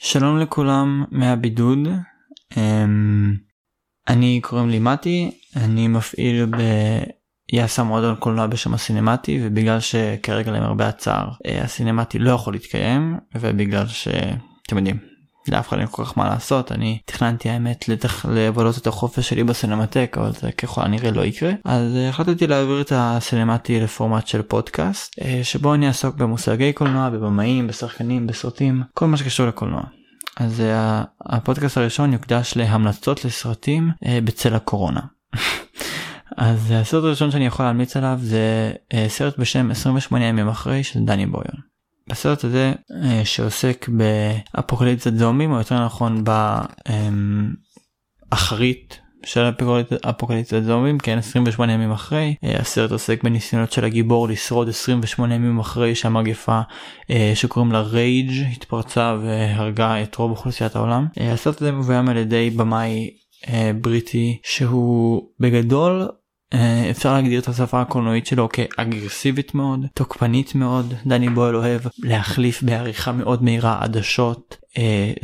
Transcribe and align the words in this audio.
שלום 0.00 0.38
לכולם 0.38 1.04
מהבידוד. 1.10 1.78
אמ, 2.56 3.34
אני 4.08 4.40
קוראים 4.42 4.68
לי 4.68 4.78
מתי, 4.78 5.30
אני 5.56 5.88
מפעיל 5.88 6.46
ביאסה 7.52 7.82
מועדון 7.82 8.16
קולנוע 8.16 8.46
בשם 8.46 8.74
הסינמטי 8.74 9.40
ובגלל 9.42 9.80
שכרגע 9.80 10.52
למרבה 10.52 10.88
הצער 10.88 11.28
אה, 11.46 11.62
הסינמטי 11.64 12.18
לא 12.18 12.30
יכול 12.30 12.52
להתקיים 12.52 13.16
ובגלל 13.34 13.86
שאתם 13.86 14.76
יודעים 14.76 14.98
לאף 15.50 15.68
אחד 15.68 15.78
אין 15.78 15.86
כל 15.90 16.04
כך 16.04 16.18
מה 16.18 16.28
לעשות 16.28 16.72
אני 16.72 16.98
תכננתי 17.04 17.48
האמת 17.48 17.88
לתח... 17.88 18.26
לבלות 18.26 18.78
את 18.78 18.86
החופש 18.86 19.28
שלי 19.28 19.44
בסינמטק 19.44 20.16
אבל 20.20 20.32
זה 20.32 20.52
ככל 20.52 20.82
הנראה 20.82 21.10
לא 21.10 21.24
יקרה 21.24 21.50
אז 21.64 21.96
אה, 21.96 22.08
החלטתי 22.08 22.46
להעביר 22.46 22.80
את 22.80 22.92
הסינמטי 22.94 23.80
לפורמט 23.80 24.26
של 24.26 24.42
פודקאסט 24.42 25.14
אה, 25.22 25.40
שבו 25.42 25.74
אני 25.74 25.88
אעסוק 25.88 26.16
במושגי 26.16 26.72
קולנוע 26.72 27.10
בבמאים 27.10 27.66
בשחקנים 27.66 28.26
בסרטים 28.26 28.82
כל 28.94 29.06
מה 29.06 29.16
שקשור 29.16 29.46
לקולנוע. 29.46 29.82
אז 30.36 30.60
אה, 30.60 31.02
הפודקאסט 31.26 31.76
הראשון 31.76 32.12
יוקדש 32.12 32.52
להמלצות 32.56 33.24
לסרטים 33.24 33.90
בצל 34.24 34.54
הקורונה. 34.54 35.00
אז 36.36 36.72
הסרט 36.76 37.04
הראשון 37.04 37.30
שאני 37.30 37.46
יכול 37.46 37.64
להמליץ 37.64 37.96
עליו 37.96 38.18
זה 38.22 38.72
סרט 39.08 39.38
בשם 39.38 39.70
28 39.70 40.24
ימים 40.24 40.48
אחרי 40.48 40.84
של 40.84 41.00
דני 41.04 41.26
בויון. 41.26 41.68
בסרט 42.08 42.44
הזה 42.44 42.72
אה, 43.04 43.24
שעוסק 43.24 43.88
באפוקליפסת 43.88 45.12
זומבים 45.16 45.52
או 45.52 45.58
יותר 45.58 45.84
נכון 45.84 46.24
באחרית 48.30 49.00
של 49.26 49.50
אפוקליפסת 50.10 50.62
זומבים 50.62 50.98
כן 50.98 51.18
28 51.18 51.72
ימים 51.72 51.92
אחרי. 51.92 52.34
אה, 52.44 52.60
הסרט 52.60 52.90
עוסק 52.90 53.24
בניסיונות 53.24 53.72
של 53.72 53.84
הגיבור 53.84 54.28
לשרוד 54.28 54.68
28 54.68 55.34
ימים 55.34 55.58
אחרי 55.58 55.94
שהמגפה 55.94 56.60
אה, 57.10 57.32
שקוראים 57.34 57.72
לה 57.72 57.80
רייג' 57.80 58.30
התפרצה 58.52 59.16
והרגה 59.22 60.02
את 60.02 60.14
רוב 60.14 60.30
אוכלוסיית 60.30 60.76
העולם. 60.76 61.06
הסרט 61.16 61.62
הזה 61.62 61.72
מבוים 61.72 62.08
על 62.08 62.16
ידי 62.16 62.50
במאי 62.50 63.10
בריטי 63.80 64.38
שהוא 64.42 65.22
בגדול 65.40 66.08
אפשר 66.90 67.12
להגדיר 67.12 67.40
את 67.40 67.48
השפה 67.48 67.80
הקולנועית 67.80 68.26
שלו 68.26 68.48
כאגרסיבית 68.48 69.54
מאוד, 69.54 69.86
תוקפנית 69.94 70.54
מאוד, 70.54 70.94
דני 71.06 71.28
בויל 71.28 71.56
אוהב 71.56 71.80
להחליף 71.98 72.62
בעריכה 72.62 73.12
מאוד 73.12 73.42
מהירה 73.42 73.78
עדשות, 73.82 74.56
אה, 74.62 74.67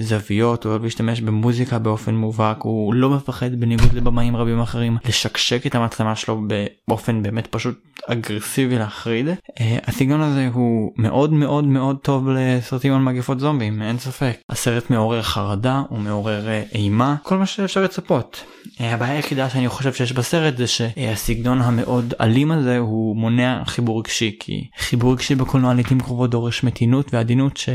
זוויות, 0.00 0.64
הוא 0.64 0.70
אוהב 0.70 0.84
להשתמש 0.84 1.20
במוזיקה 1.20 1.78
באופן 1.78 2.14
מובהק, 2.14 2.62
הוא 2.62 2.94
לא 2.94 3.10
מפחד 3.10 3.54
בניגוד 3.54 3.92
לבמאים 3.92 4.36
רבים 4.36 4.60
אחרים 4.60 4.96
לשקשק 5.08 5.66
את 5.66 5.74
המצלמה 5.74 6.16
שלו 6.16 6.42
באופן 6.88 7.22
באמת 7.22 7.46
פשוט 7.46 7.78
אגרסיבי 8.06 8.78
להחריד. 8.78 9.28
אה, 9.60 9.78
הסגנון 9.86 10.20
הזה 10.20 10.48
הוא 10.52 10.92
מאוד 10.96 11.32
מאוד 11.32 11.64
מאוד 11.64 11.96
טוב 12.02 12.28
לסרטים 12.28 12.92
על 12.92 13.00
מגפות 13.00 13.40
זומבים, 13.40 13.82
אין 13.82 13.98
ספק. 13.98 14.36
הסרט 14.50 14.90
מעורר 14.90 15.22
חרדה, 15.22 15.82
הוא 15.88 15.98
מעורר 15.98 16.48
אה, 16.48 16.62
אימה, 16.74 17.16
כל 17.22 17.38
מה 17.38 17.46
שאפשר 17.46 17.82
לצפות. 17.82 18.44
אה, 18.80 18.94
הבעיה 18.94 19.12
היחידה 19.12 19.50
שאני 19.50 19.68
חושב 19.68 19.92
שיש 19.92 20.12
בסרט 20.12 20.56
זה 20.56 20.66
שהסגנון 20.66 21.60
המאוד 21.62 22.14
אלים 22.20 22.52
הזה 22.52 22.78
הוא 22.78 23.16
מונע 23.16 23.62
חיבור 23.66 23.98
רגשי, 23.98 24.36
כי 24.40 24.68
חיבור 24.78 25.12
רגשי 25.12 25.34
בקולנוע 25.34 25.74
לעיתים 25.74 26.00
קרובות 26.00 26.30
דורש 26.30 26.64
מתינות 26.64 27.14
ועדינות 27.14 27.56
ש... 27.56 27.68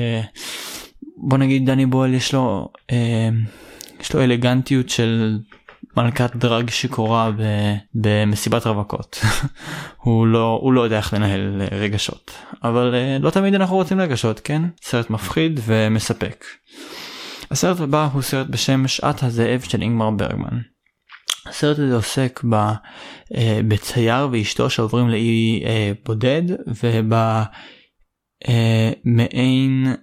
בוא 1.22 1.38
נגיד 1.38 1.66
דני 1.66 1.86
בועל 1.86 2.14
יש 2.14 2.34
לו 2.34 2.70
אה, 2.92 3.30
יש 4.00 4.14
לו 4.14 4.22
אלגנטיות 4.22 4.90
של 4.90 5.40
מלכת 5.98 6.36
דרג 6.36 6.70
שיכורה 6.70 7.32
במסיבת 7.96 8.68
רווקות 8.68 9.20
הוא 10.04 10.28
לא 10.28 10.60
הוא 10.62 10.74
לא 10.74 10.82
יודע 10.82 10.98
איך 10.98 11.14
לנהל 11.14 11.62
רגשות 11.72 12.32
אבל 12.64 12.96
אה, 12.96 13.18
לא 13.20 13.30
תמיד 13.30 13.54
אנחנו 13.56 13.76
רוצים 13.76 14.02
רגשות 14.02 14.40
כן 14.44 14.62
סרט 14.82 15.10
מפחיד 15.10 15.60
ומספק. 15.66 16.46
הסרט 17.52 17.80
הבא 17.80 18.10
הוא 18.14 18.22
סרט 18.22 18.48
בשם 18.48 18.88
שעת 18.88 19.24
הזאב 19.24 19.62
של 19.62 19.82
אינגמר 19.82 20.12
ברגמן. 20.12 20.60
הסרט 21.46 21.80
הזה 21.80 21.96
עוסק 21.96 22.42
ב, 22.50 22.56
אה, 23.36 23.60
בצייר 23.68 24.28
ואשתו 24.32 24.70
שעוברים 24.70 25.10
לאי 25.10 25.64
אה, 25.66 25.92
בודד 26.06 26.44
ובמעין 28.46 29.96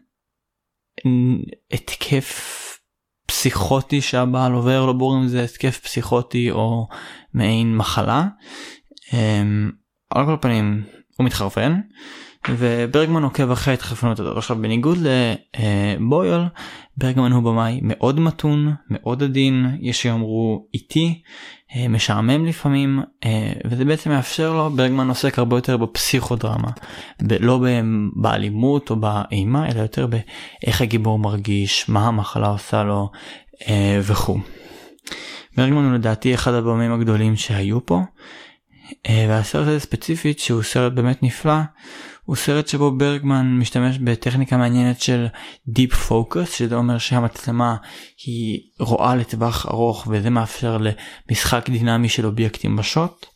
התקף 1.73 2.63
פסיכוטי 3.27 4.01
שהבעל 4.01 4.53
עובר 4.53 4.87
לא 4.87 4.93
ברור 4.93 5.17
אם 5.17 5.29
זה 5.29 5.45
התקף 5.45 5.79
פסיכוטי 5.79 6.51
או 6.51 6.89
מעין 7.35 7.77
מחלה. 7.77 8.25
אמ, 9.13 9.71
על 10.11 10.27
כל 10.27 10.37
פנים 10.41 10.83
הוא 11.19 11.27
מתחרפן 11.27 11.81
וברגמן 12.49 13.23
עוקב 13.23 13.51
אחרי 13.51 13.75
התחרפנות 13.75 14.21
הזאת 14.21 14.37
עכשיו 14.37 14.57
בניגוד 14.57 14.99
לבויל 14.99 16.41
ברגמן 16.97 17.33
הוא 17.33 17.43
במאי 17.43 17.81
מאוד 17.83 18.21
מתון 18.21 18.75
מאוד 18.91 19.23
עדין 19.23 19.77
יש 19.81 20.03
שיאמרו 20.03 20.67
איטי 20.75 21.23
אה, 21.77 21.89
משעמם 21.89 22.47
לפעמים 22.47 23.03
אה, 23.25 23.53
וזה 23.65 23.85
בעצם 23.85 24.11
מאפשר 24.11 24.53
לו 24.53 24.71
ברגמן 24.71 25.09
עוסק 25.09 25.39
הרבה 25.39 25.57
יותר 25.57 25.77
בפסיכודרמה 25.77 26.71
לא 27.41 27.61
באלימות 28.17 28.91
או 28.91 28.97
באימה 28.97 29.71
אלא 29.71 29.81
יותר 29.81 30.07
באיך 30.07 30.81
הגיבור 30.81 31.19
מרגיש 31.19 31.89
מה 31.89 32.07
המחלה 32.07 32.49
עושה 32.49 32.83
לו 32.83 33.11
אה, 33.69 34.01
וכו'. 34.03 34.39
ברגמן 35.57 35.85
הוא 35.85 35.95
לדעתי 35.95 36.35
אחד 36.35 36.53
הבמים 36.53 36.93
הגדולים 36.93 37.37
שהיו 37.37 37.87
פה 37.87 38.01
והסרט 39.09 39.67
הזה 39.67 39.81
ספציפית 39.81 40.39
שהוא 40.39 40.63
סרט 40.63 40.93
באמת 40.93 41.23
נפלא 41.23 41.55
הוא 42.27 42.37
סרט 42.37 42.69
שבו 42.69 42.91
ברגמן 42.91 43.59
משתמש 43.59 43.99
בטכניקה 43.99 44.57
מעניינת 44.57 45.01
של 45.01 45.27
Deep 45.69 45.95
Focus 46.09 46.47
שזה 46.47 46.75
אומר 46.75 46.99
שהמצלמה 46.99 47.77
היא 48.27 48.61
רואה 48.81 49.17
לטווח 49.17 49.67
ארוך 49.67 50.07
וזה 50.11 50.31
מאפשר 50.31 50.79
למשחק 51.31 51.71
דינמי 51.71 52.09
של 52.09 52.27
אובייקטים 52.27 52.77
בשוט. 52.77 53.27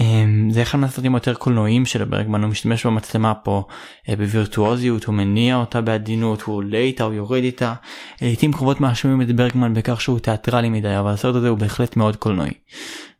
אמ, 0.00 0.50
זה 0.50 0.62
אחד 0.62 0.78
מהסרטים 0.78 1.14
היותר 1.14 1.34
קולנועיים 1.34 1.86
של 1.86 2.04
ברגמן 2.04 2.42
הוא 2.42 2.50
משתמש 2.50 2.86
במצלמה 2.86 3.34
פה 3.34 3.64
אה, 4.08 4.16
בווירטואוזיות 4.16 5.04
הוא 5.04 5.14
מניע 5.14 5.56
אותה 5.56 5.80
בעדינות 5.80 6.42
הוא 6.42 6.56
עולה 6.56 6.78
איתה 6.78 7.04
הוא 7.04 7.14
יורד 7.14 7.42
איתה 7.42 7.74
לעיתים 8.22 8.52
קרובות 8.52 8.80
מאשימים 8.80 9.22
את 9.22 9.36
ברגמן 9.36 9.74
בכך 9.74 10.00
שהוא 10.00 10.18
תיאטרלי 10.18 10.68
מדי 10.68 10.98
אבל 10.98 11.10
הסרט 11.10 11.34
הזה 11.34 11.48
הוא 11.48 11.58
בהחלט 11.58 11.96
מאוד 11.96 12.16
קולנועי. 12.16 12.52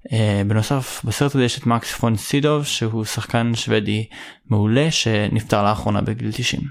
Uh, 0.08 0.44
בנוסף 0.48 1.04
בסרט 1.04 1.34
הזה 1.34 1.44
יש 1.44 1.58
את 1.58 1.66
מקס 1.66 1.92
פון 1.92 2.16
סידוב 2.16 2.64
שהוא 2.64 3.04
שחקן 3.04 3.54
שוודי 3.54 4.08
מעולה 4.46 4.90
שנפטר 4.90 5.64
לאחרונה 5.64 6.00
בגיל 6.00 6.32
90. 6.32 6.62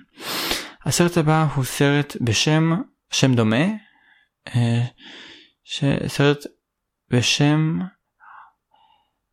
הסרט 0.85 1.17
הבא 1.17 1.47
הוא 1.55 1.63
סרט 1.63 2.15
בשם 2.21 2.73
שם 3.11 3.33
דומה 3.35 3.65
uh, 4.49 4.53
סרט 6.07 6.45
בשם 7.09 7.79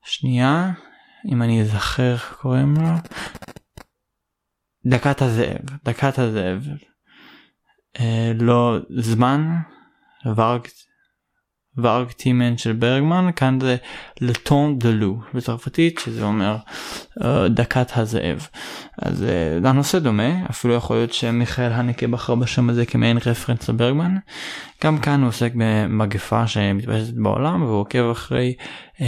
שנייה 0.04 0.72
אם 1.32 1.43
אני 1.43 1.62
אזכר 1.62 2.12
איך 2.12 2.37
קוראים 2.41 2.75
לו. 2.75 2.88
דקת 4.87 5.22
הזאב 5.22 5.64
דקת 5.84 6.19
הזאב. 6.19 6.66
uh, 7.97 8.00
לא 8.41 8.78
זמן 8.98 9.47
ורגט 10.37 10.94
וארקטימן 11.77 12.59
של 12.59 12.73
ברגמן 12.73 13.31
כאן 13.37 13.59
זה 13.61 13.77
לטון 14.21 14.79
דלו 14.79 15.19
בצרפתית 15.35 16.01
שזה 16.05 16.25
אומר 16.25 16.57
uh, 17.21 17.25
דקת 17.49 17.91
הזאב. 17.97 18.49
אז 19.03 19.25
uh, 19.62 19.69
הנושא 19.69 19.99
דומה 19.99 20.47
אפילו 20.51 20.75
יכול 20.75 20.97
להיות 20.97 21.12
שמיכאל 21.12 21.73
הנקה 21.73 22.07
בחר 22.07 22.35
בשם 22.35 22.71
הזה 22.71 22.87
כמעין 22.87 23.19
רפרנס 23.27 23.69
לברגמן. 23.69 24.17
גם 24.85 24.99
כאן 24.99 25.21
הוא 25.21 25.29
עוסק 25.29 25.53
במגפה 25.57 26.47
שמתפשטת 26.47 27.15
בעולם 27.15 27.62
והוא 27.62 27.81
עוקב 27.81 28.11
אחרי 28.12 28.55
uh, 28.97 29.01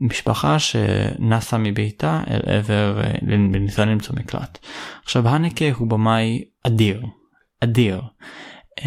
משפחה 0.00 0.58
שנסה 0.58 1.58
מביתה 1.58 2.20
אל 2.30 2.40
עבר 2.44 3.00
uh, 3.02 3.24
בניסיון 3.24 3.88
למצוא 3.88 4.14
מקלט. 4.18 4.58
עכשיו 5.04 5.28
הנקה 5.28 5.64
הוא 5.76 5.88
במאי 5.88 6.44
אדיר 6.66 7.02
אדיר. 7.60 8.02
Um, 8.80 8.84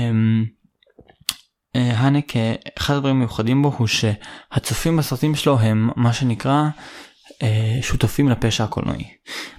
הנקה 1.75 2.39
אחד 2.77 2.93
הדברים 2.93 3.15
המיוחדים 3.15 3.61
בו 3.61 3.73
הוא 3.77 3.87
שהצופים 3.87 4.97
בסרטים 4.97 5.35
שלו 5.35 5.59
הם 5.59 5.89
מה 5.95 6.13
שנקרא 6.13 6.69
אה, 7.43 7.79
שותפים 7.81 8.29
לפשע 8.29 8.63
הקולנועי. 8.63 9.05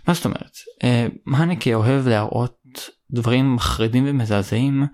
מה 0.08 0.14
זאת 0.14 0.25
אומרת? 0.25 0.56
אה, 0.84 1.06
הנקה 1.32 1.75
אוהב 1.75 2.08
להראות 2.08 2.90
דברים 3.11 3.55
מחרידים 3.55 4.05
ומזעזעים 4.06 4.87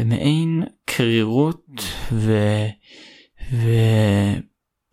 במעין 0.00 0.62
קרירות 0.84 1.66
ו... 2.12 2.32
ו... 3.52 3.68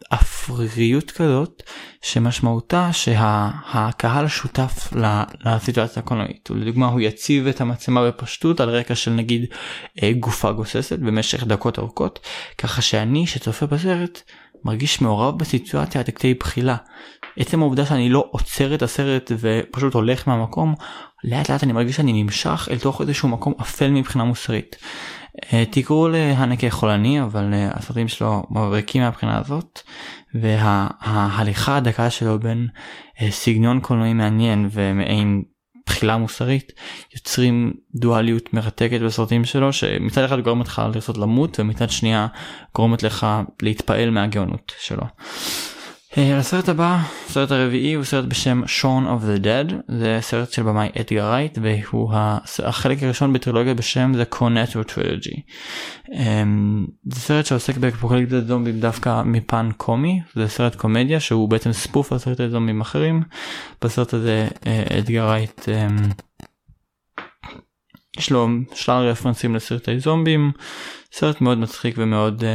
אפריריות 0.10 1.12
כזאת 1.12 1.64
שמשמעותה 2.02 2.90
שהקהל 2.94 4.28
שותף 4.28 4.94
לסיטואציה 5.46 6.04
הקולנועית. 6.04 6.50
לדוגמה 6.56 6.88
הוא 6.88 7.02
יציב 7.02 7.48
את 7.48 7.62
המצלמה 7.62 8.08
בפשטות 8.08 8.60
על 8.60 8.70
רקע 8.70 8.96
של 8.96 9.12
נגיד 9.12 9.46
אה, 10.04 10.12
גופה 10.20 10.52
גוססת 10.52 11.00
במשך 11.00 11.44
דקות 11.44 11.80
ארוכות 11.80 12.20
ככה 12.58 12.82
שאני 12.82 13.28
שצופה 13.28 13.66
בסרט 13.66 14.22
מרגיש 14.66 15.02
מעורב 15.02 15.40
בסיטואציה 15.40 16.02
עד 16.02 16.10
כדי 16.10 16.34
בחילה. 16.34 16.76
עצם 17.38 17.62
העובדה 17.62 17.86
שאני 17.86 18.10
לא 18.10 18.28
עוצר 18.32 18.76
את 18.76 18.82
הסרט 18.82 19.32
ופשוט 19.40 19.94
הולך 19.94 20.28
מהמקום 20.28 20.76
לאט 21.28 21.50
לאט 21.50 21.64
אני 21.64 21.74
מרגיש 21.74 21.96
שאני 21.96 22.24
נמשך 22.24 22.68
אל 22.72 22.80
תוך 22.80 23.02
איזשהו 23.02 23.30
מקום 23.30 23.54
אפל 23.62 23.90
מבחינה 23.90 24.24
מוסרית. 24.24 24.76
אה, 25.54 25.64
תקראו 25.72 26.08
להנקה 26.08 26.70
חולני 26.70 27.22
אבל 27.22 27.54
אה, 27.54 27.70
הסרטים 27.74 28.08
שלו 28.08 28.44
מבריקים 28.50 29.02
מהבחינה 29.02 29.40
הזאת 29.40 29.80
וההליכה 30.34 31.78
הדקה 31.78 32.10
שלו 32.10 32.40
בין 32.40 32.68
אה, 33.22 33.32
סגנון 33.32 33.80
קולנועי 33.80 34.14
מעניין 34.14 34.70
ומעין 34.72 35.44
בחילה 35.86 36.18
מוסרית 36.18 36.72
יוצרים 37.16 37.74
דואליות 37.96 38.54
מרתקת 38.54 39.02
בסרטים 39.02 39.46
שלו 39.46 39.74
שמצד 39.74 40.24
אחד 40.24 40.40
גורמת 40.40 40.68
לך 40.68 40.82
לרצות 40.86 41.18
למות 41.18 41.60
ומצד 41.60 41.90
שנייה 41.90 42.28
גורמת 42.76 43.04
לך 43.04 43.28
להתפעל 43.62 44.10
מהגאונות 44.10 44.72
שלו. 44.80 45.04
אה, 46.18 46.38
הסרט 46.38 46.70
הבא, 46.70 47.00
הסרט 47.26 47.52
הרביעי 47.52 47.94
הוא 47.94 48.04
סרט 48.04 48.26
בשם 48.26 48.64
Shaun 48.64 49.06
of 49.06 49.24
the 49.24 49.44
Dead, 49.44 49.74
זה 49.88 50.18
סרט 50.22 50.52
של 50.52 50.64
במאי 50.64 50.90
אדגר 51.02 51.30
רייט 51.30 51.58
והוא 51.62 52.12
החלק 52.64 53.04
הראשון 53.04 53.34
בטרילוגיה 53.34 53.74
בשם 53.74 54.12
The 54.14 54.36
Cornetto 54.36 54.92
Trilogy. 54.92 55.42
אמ, 56.14 56.86
זה 57.04 57.20
סרט 57.20 57.46
שעוסק 57.46 57.78
באפוקליפסת 57.78 58.48
זומבים 58.48 58.80
דווקא 58.80 59.22
מפן 59.26 59.70
קומי, 59.78 60.22
זה 60.36 60.48
סרט 60.48 60.76
קומדיה 60.76 61.20
שהוא 61.20 61.50
בעצם 61.50 61.72
spoof 61.72 62.12
על 62.12 62.18
סרטי 62.18 62.50
זומבים 62.50 62.82
אחרים. 62.82 63.24
בסרט 63.82 64.14
הזה 64.14 64.48
אה, 64.68 64.84
אדגר 65.00 65.30
רייט 65.30 65.70
אמ, 65.70 65.98
יש 68.18 68.32
לו 68.32 68.48
שלל 68.74 69.08
רפרנסים 69.08 69.56
לסרטי 69.56 70.00
זומבים, 70.00 70.52
סרט 71.12 71.42
מאוד 71.42 71.58
מצחיק 71.58 71.96
ומאוד 71.98 72.42
אה, 72.42 72.46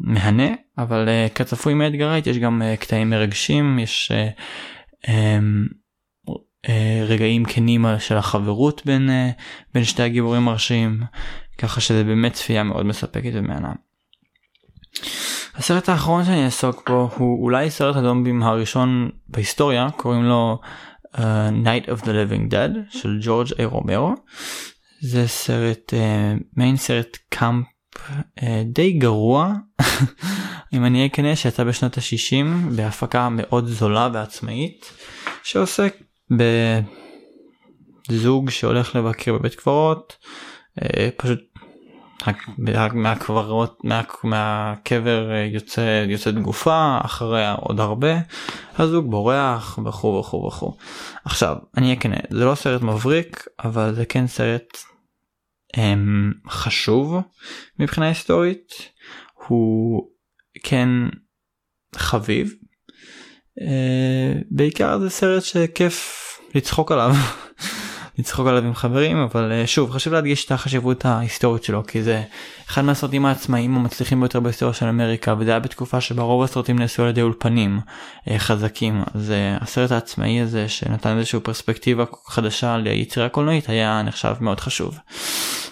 מהנה, 0.00 0.48
אבל 0.78 1.08
uh, 1.08 1.34
כצפוי 1.34 1.74
מאתגר 1.74 2.08
רייט 2.08 2.26
יש 2.26 2.38
גם 2.38 2.62
uh, 2.62 2.80
קטעים 2.80 3.10
מרגשים, 3.10 3.78
יש 3.78 4.12
uh, 4.12 5.06
um, 5.06 5.08
uh, 6.66 6.70
רגעים 7.06 7.44
כנים 7.44 7.84
של 7.98 8.16
החברות 8.16 8.82
בין, 8.84 9.08
uh, 9.08 9.42
בין 9.74 9.84
שתי 9.84 10.02
הגיבורים 10.02 10.48
הראשיים, 10.48 11.02
ככה 11.58 11.80
שזה 11.80 12.04
באמת 12.04 12.32
צפייה 12.32 12.62
מאוד 12.62 12.86
מספקת 12.86 13.30
ומהנה. 13.34 13.72
הסרט 15.54 15.88
האחרון 15.88 16.24
שאני 16.24 16.44
אעסוק 16.44 16.90
בו 16.90 17.10
הוא 17.16 17.44
אולי 17.44 17.70
סרט 17.70 17.96
הזומבים 17.96 18.42
הראשון 18.42 19.10
בהיסטוריה, 19.28 19.90
קוראים 19.96 20.24
לו 20.24 20.58
uh, 21.14 21.18
Night 21.64 21.86
of 21.86 22.02
the 22.02 22.08
Living 22.08 22.52
Dead 22.52 22.98
של 22.98 23.18
ג'ורג' 23.22 23.48
איי 23.58 23.64
רומרו. 23.64 24.14
זה 25.00 25.28
סרט 25.28 25.92
uh, 25.94 26.42
מיין 26.56 26.76
סרט 26.76 27.16
קאמפ 27.28 27.66
uh, 27.96 28.42
די 28.64 28.92
גרוע. 28.92 29.54
אם 30.74 30.84
אני 30.84 31.10
כנה 31.12 31.36
שיצא 31.36 31.64
בשנות 31.64 31.98
ה-60 31.98 32.74
בהפקה 32.76 33.28
מאוד 33.28 33.66
זולה 33.66 34.08
ועצמאית 34.12 34.92
שעוסק 35.42 35.96
בזוג 38.10 38.50
שהולך 38.50 38.96
לבקר 38.96 39.38
בבית 39.38 39.54
קברות 39.54 40.16
uh, 40.80 40.82
פשוט 41.16 41.40
מהקברות 42.94 43.84
מה, 43.84 44.02
מהקבר 44.24 45.30
יוצא 45.52 46.04
יוצאת 46.08 46.38
גופה 46.38 46.98
אחריה 47.04 47.52
עוד 47.52 47.80
הרבה 47.80 48.12
הזוג 48.78 49.10
בורח 49.10 49.78
וכו' 49.86 50.20
וכו' 50.20 50.46
וכו'. 50.46 50.76
עכשיו 51.24 51.56
אני 51.76 51.96
כנה 52.00 52.16
זה 52.30 52.44
לא 52.44 52.54
סרט 52.54 52.82
מבריק 52.82 53.46
אבל 53.64 53.94
זה 53.94 54.04
כן 54.04 54.26
סרט 54.26 54.78
הם, 55.74 56.32
חשוב 56.48 57.16
מבחינה 57.78 58.08
היסטורית. 58.08 58.72
הוא 59.46 60.08
כן 60.62 60.88
חביב. 61.96 62.52
uh, 63.60 64.44
בעיקר 64.50 64.98
זה 64.98 65.10
סרט 65.10 65.42
שכיף 65.42 66.24
לצחוק 66.54 66.92
עליו 66.92 67.10
לצחוק 68.18 68.46
עליו 68.46 68.64
עם 68.64 68.74
חברים 68.74 69.16
אבל 69.16 69.52
uh, 69.52 69.66
שוב 69.66 69.90
חשוב 69.90 70.12
להדגיש 70.12 70.44
את 70.44 70.52
החשיבות 70.52 71.04
ההיסטורית 71.04 71.64
שלו 71.64 71.86
כי 71.86 72.02
זה 72.02 72.22
אחד 72.68 72.82
מהסרטים 72.82 73.26
העצמאיים 73.26 73.76
המצליחים 73.76 74.20
ביותר 74.20 74.40
בהיסטוריה 74.40 74.74
של 74.74 74.86
אמריקה 74.86 75.34
וזה 75.38 75.50
היה 75.50 75.60
בתקופה 75.60 76.00
שבה 76.00 76.22
רוב 76.22 76.42
הסרטים 76.42 76.78
נעשו 76.78 77.02
על 77.02 77.08
ידי 77.08 77.22
אולפנים 77.22 77.80
uh, 77.80 78.32
חזקים 78.38 79.02
אז 79.14 79.30
uh, 79.30 79.62
הסרט 79.62 79.92
העצמאי 79.92 80.40
הזה 80.40 80.68
שנתן 80.68 81.18
איזושהי 81.18 81.40
פרספקטיבה 81.40 82.04
חדשה 82.26 82.76
ליצירה 82.76 83.28
קולנועית 83.28 83.68
היה 83.68 84.02
נחשב 84.02 84.34
מאוד 84.40 84.60
חשוב. 84.60 84.98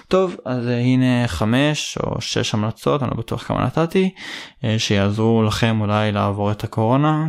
טוב 0.09 0.37
אז 0.45 0.67
הנה 0.67 1.29
חמש 1.29 1.99
או 2.03 2.21
שש 2.21 2.55
המלצות 2.55 3.03
אני 3.03 3.11
לא 3.11 3.17
בטוח 3.17 3.43
כמה 3.43 3.65
נתתי 3.65 4.15
שיעזרו 4.79 5.43
לכם 5.43 5.81
אולי 5.81 6.13
לעבור 6.13 6.51
את 6.51 6.65
הקורונה 6.65 7.27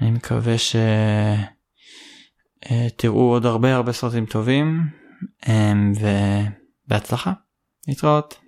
אני 0.00 0.10
מקווה 0.10 0.58
ש... 0.58 0.76
אה, 2.70 2.88
תראו 2.96 3.32
עוד 3.32 3.46
הרבה 3.46 3.74
הרבה 3.74 3.92
סרטים 3.92 4.26
טובים 4.26 4.80
אה, 5.48 5.72
ובהצלחה. 6.86 7.32
להתראות. 7.88 8.40